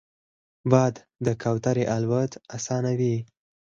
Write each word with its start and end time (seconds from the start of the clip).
باد 0.71 0.95
د 1.25 1.27
کوترې 1.41 1.85
الوت 1.95 2.31
اسانوي 2.55 3.15